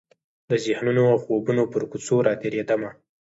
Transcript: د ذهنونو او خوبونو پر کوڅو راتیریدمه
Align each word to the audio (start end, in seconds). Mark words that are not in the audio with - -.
د 0.49 0.51
ذهنونو 0.65 1.01
او 1.11 1.17
خوبونو 1.23 1.63
پر 1.73 1.83
کوڅو 1.91 2.15
راتیریدمه 2.27 2.89